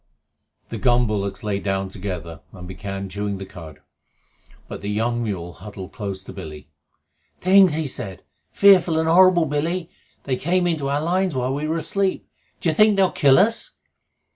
The 0.69 0.79
gun 0.79 1.05
bullocks 1.05 1.43
lay 1.43 1.59
down 1.59 1.87
together 1.89 2.41
and 2.53 2.67
began 2.67 3.07
chewing 3.07 3.37
the 3.37 3.45
cud, 3.45 3.81
but 4.67 4.81
the 4.81 4.89
young 4.89 5.21
mule 5.21 5.53
huddled 5.53 5.93
close 5.93 6.23
to 6.23 6.33
Billy. 6.33 6.67
"Things!" 7.39 7.75
he 7.75 7.85
said. 7.85 8.23
"Fearful 8.49 8.97
and 8.97 9.07
horrible, 9.07 9.45
Billy! 9.45 9.91
They 10.23 10.37
came 10.37 10.65
into 10.65 10.89
our 10.89 11.01
lines 11.03 11.35
while 11.35 11.53
we 11.53 11.67
were 11.67 11.77
asleep. 11.77 12.27
D'you 12.61 12.73
think 12.73 12.97
they'll 12.97 13.11
kill 13.11 13.37
us?" 13.37 13.73